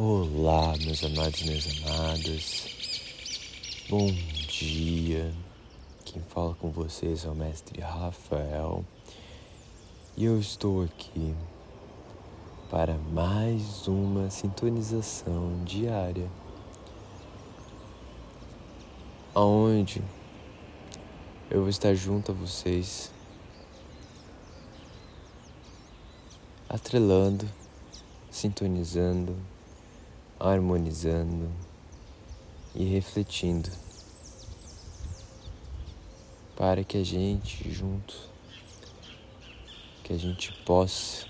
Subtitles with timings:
[0.00, 2.66] Olá, meus amados e minhas amadas.
[3.90, 4.06] Bom
[4.46, 5.34] dia.
[6.04, 8.84] Quem fala com vocês é o mestre Rafael.
[10.16, 11.34] E eu estou aqui
[12.70, 16.30] para mais uma sintonização diária.
[19.34, 20.00] Aonde
[21.50, 23.10] eu vou estar junto a vocês,
[26.68, 27.50] atrelando,
[28.30, 29.36] sintonizando
[30.38, 31.50] harmonizando
[32.74, 33.70] e refletindo
[36.56, 38.14] para que a gente junto
[40.02, 41.26] que a gente possa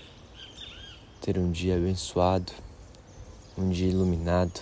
[1.21, 2.53] ter um dia abençoado,
[3.57, 4.61] um dia iluminado,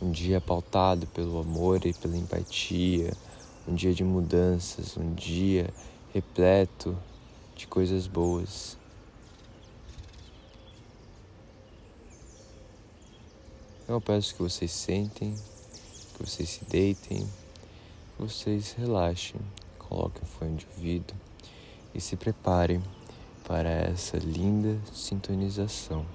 [0.00, 3.12] um dia pautado pelo amor e pela empatia,
[3.68, 5.68] um dia de mudanças, um dia
[6.12, 6.96] repleto
[7.54, 8.81] de coisas boas.
[13.92, 15.34] Então eu peço que vocês sentem,
[16.14, 19.38] que vocês se deitem, que vocês relaxem,
[19.78, 21.12] coloquem o fone de ouvido
[21.94, 22.82] e se preparem
[23.46, 26.06] para essa linda sintonização.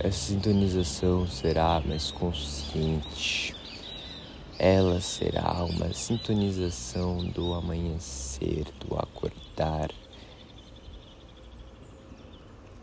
[0.00, 3.54] Essa sintonização será mais consciente
[4.58, 9.90] ela será uma sintonização do amanhecer, do acordar,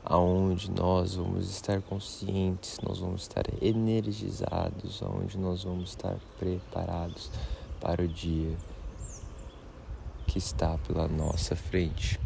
[0.04, 7.30] aonde nós vamos estar conscientes, nós vamos estar energizados, aonde nós vamos estar preparados
[7.80, 8.58] para o dia
[10.28, 12.20] que está pela nossa frente.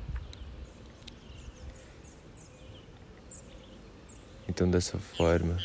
[4.47, 5.57] Então, dessa forma,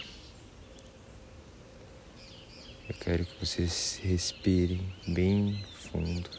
[2.89, 6.31] eu quero que vocês respirem bem fundo.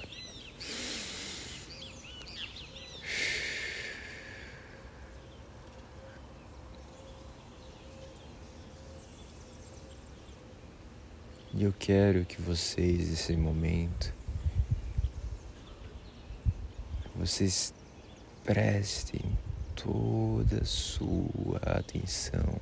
[11.54, 14.11] E eu quero que vocês, nesse momento,
[17.15, 17.73] vocês
[18.43, 19.21] prestem
[19.76, 22.59] toda a sua atenção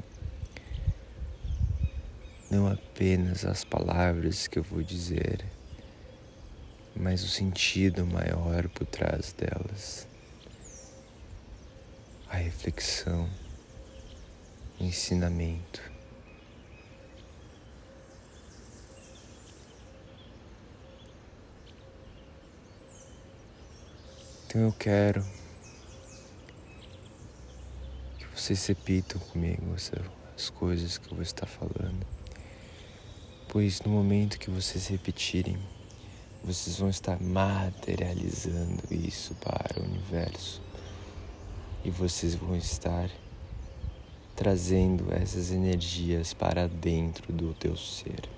[2.49, 5.45] não apenas as palavras que eu vou dizer,
[6.95, 10.07] mas o sentido maior por trás delas.
[12.29, 13.29] A reflexão,
[14.79, 15.81] o ensinamento.
[24.45, 25.25] Então eu quero
[28.17, 29.75] que vocês repitam comigo
[30.35, 32.17] as coisas que eu vou estar falando
[33.47, 35.57] pois no momento que vocês repetirem,
[36.43, 40.61] vocês vão estar materializando isso para o universo
[41.83, 43.09] e vocês vão estar
[44.35, 48.29] trazendo essas energias para dentro do teu ser.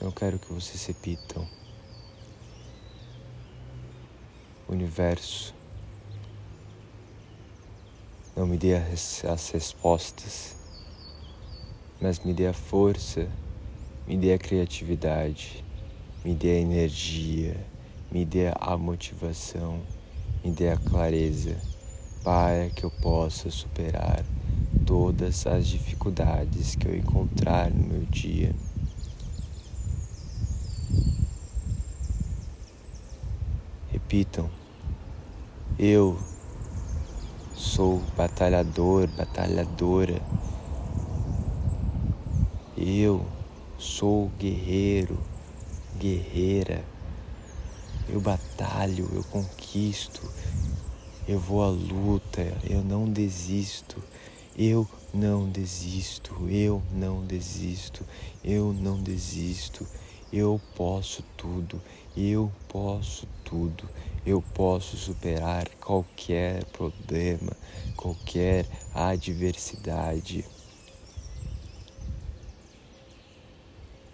[0.00, 1.48] Eu quero que vocês repitam.
[4.68, 5.54] Universo,
[8.36, 10.54] não me dê as, as respostas,
[11.98, 13.26] mas me dê a força,
[14.06, 15.64] me dê a criatividade,
[16.22, 17.56] me dê a energia,
[18.12, 19.80] me dê a motivação,
[20.44, 21.56] me dê a clareza
[22.22, 24.22] para que eu possa superar
[24.84, 28.54] todas as dificuldades que eu encontrar no meu dia.
[33.90, 34.50] Repitam,
[35.78, 36.18] eu
[37.56, 40.20] sou batalhador, batalhadora.
[42.76, 43.24] Eu
[43.78, 45.18] sou guerreiro,
[45.98, 46.84] guerreira.
[48.08, 50.30] Eu batalho, eu conquisto,
[51.26, 54.00] eu vou à luta, eu não desisto,
[54.56, 58.04] eu não desisto, eu não desisto,
[58.44, 59.84] eu não desisto.
[60.32, 61.80] Eu posso tudo,
[62.16, 63.86] eu posso tudo,
[64.24, 67.52] eu posso superar qualquer problema,
[67.94, 70.44] qualquer adversidade.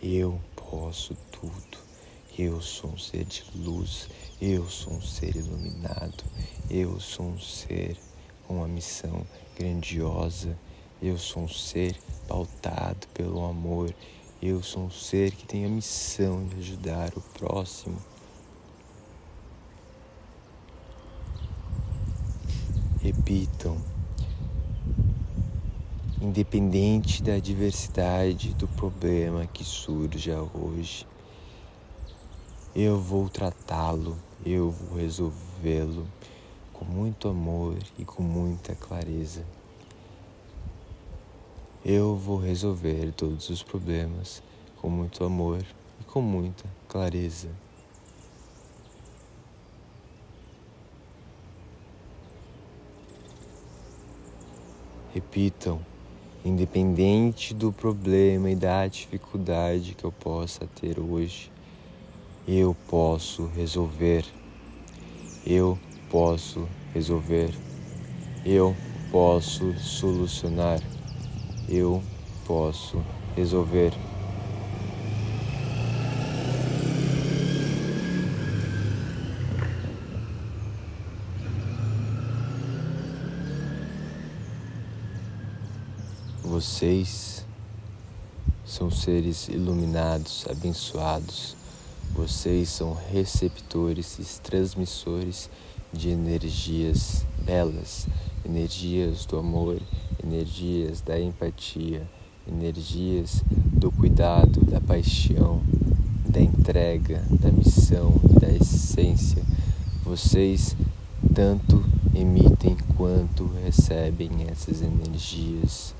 [0.02, 1.78] Eu posso tudo.
[2.36, 4.08] Eu sou um ser de luz,
[4.40, 6.24] eu sou um ser iluminado,
[6.70, 7.96] eu sou um ser
[8.46, 9.24] com uma missão
[9.56, 10.58] grandiosa,
[11.00, 11.94] eu sou um ser
[12.26, 13.94] pautado pelo amor,
[14.42, 17.96] eu sou um ser que tem a missão de ajudar o próximo.
[23.00, 23.78] Repitam.
[26.20, 31.06] independente da diversidade do problema que surja hoje,
[32.74, 34.16] eu vou tratá-lo,
[34.46, 36.06] eu vou resolvê-lo
[36.72, 39.44] com muito amor e com muita clareza.
[41.84, 44.40] Eu vou resolver todos os problemas
[44.76, 45.64] com muito amor
[46.00, 47.48] e com muita clareza.
[55.12, 55.80] Repitam,
[56.44, 61.50] independente do problema e da dificuldade que eu possa ter hoje,
[62.46, 64.24] eu posso resolver.
[65.44, 65.76] Eu
[66.08, 67.52] posso resolver.
[68.46, 68.72] Eu
[69.10, 70.80] posso solucionar.
[71.74, 72.02] Eu
[72.46, 73.02] posso
[73.34, 73.94] resolver.
[86.44, 87.46] Vocês
[88.66, 91.56] são seres iluminados, abençoados.
[92.10, 95.48] Vocês são receptores e transmissores
[95.90, 98.06] de energias belas,
[98.44, 99.80] energias do amor,
[100.24, 102.02] energias da empatia,
[102.48, 105.60] energias do cuidado, da paixão,
[106.28, 109.42] da entrega, da missão, da essência.
[110.04, 110.76] Vocês
[111.34, 111.84] tanto
[112.14, 115.94] emitem quanto recebem essas energias.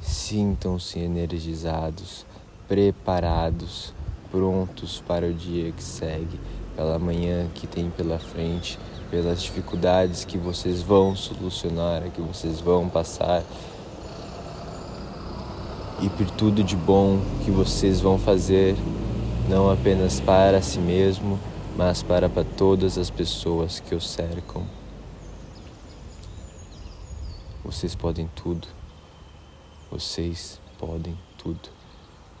[0.00, 2.24] Sintam-se energizados,
[2.66, 3.92] preparados,
[4.30, 6.38] prontos para o dia que segue,
[6.76, 8.78] pela manhã que tem pela frente,
[9.10, 13.42] pelas dificuldades que vocês vão solucionar, que vocês vão passar
[16.00, 18.76] e por tudo de bom que vocês vão fazer,
[19.48, 21.38] não apenas para si mesmo,
[21.76, 24.64] mas para, para todas as pessoas que o cercam.
[27.64, 28.68] Vocês podem tudo.
[29.90, 31.68] Vocês podem tudo.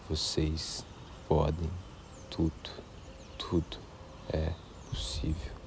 [0.08, 0.84] Vocês
[1.28, 1.70] podem
[2.30, 2.70] tudo.
[3.36, 3.78] Tudo
[4.32, 4.52] é
[4.88, 5.57] possível.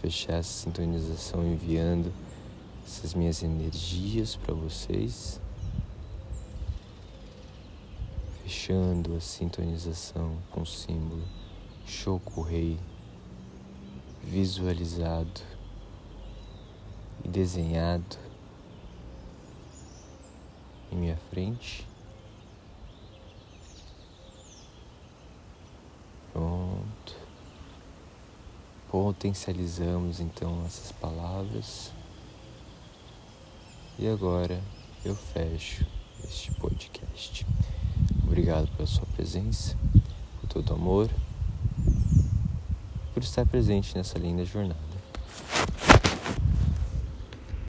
[0.00, 2.12] Fechar essa sintonização enviando
[2.86, 5.40] essas minhas energias para vocês.
[8.42, 11.22] Fechando a sintonização com o símbolo
[11.86, 12.78] Choco Rei
[14.22, 15.40] visualizado
[17.24, 18.16] e desenhado
[20.92, 21.86] em minha frente.
[26.32, 27.19] Pronto.
[28.90, 31.92] Potencializamos então essas palavras.
[33.96, 34.60] E agora
[35.04, 35.86] eu fecho
[36.24, 37.46] este podcast.
[38.24, 39.76] Obrigado pela sua presença,
[40.40, 41.08] por todo o amor,
[43.14, 44.89] por estar presente nessa linda jornada.